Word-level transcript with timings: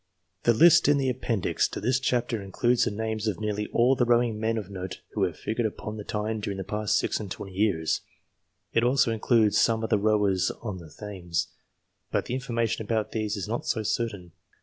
The 0.45 0.53
list 0.55 0.87
in 0.87 0.97
the 0.97 1.11
Appendix 1.11 1.67
to 1.67 1.79
this 1.79 1.99
chapter 1.99 2.41
includes 2.41 2.85
the 2.85 2.89
names 2.89 3.27
of 3.27 3.39
nearly 3.39 3.67
all 3.67 3.95
the 3.95 4.03
rowing 4.03 4.39
men 4.39 4.57
of 4.57 4.67
note 4.67 4.99
who 5.11 5.21
hav.e 5.25 5.37
figured 5.37 5.67
upon 5.67 5.97
the 5.97 6.03
Tyne 6.03 6.39
during 6.39 6.57
the 6.57 6.63
past 6.63 6.97
six 6.97 7.19
and 7.19 7.29
twenty 7.29 7.53
years. 7.53 8.01
It 8.73 8.83
also 8.83 9.11
includes 9.11 9.59
some 9.61 9.83
of 9.83 9.91
the 9.91 9.99
rowers 9.99 10.49
on 10.63 10.79
the 10.79 10.89
Thames, 10.89 11.49
but 12.09 12.25
the 12.25 12.33
information 12.33 12.83
about 12.83 13.11
these 13.11 13.37
is 13.37 13.47
not 13.47 13.67
so 13.67 13.83
certain. 13.83 14.31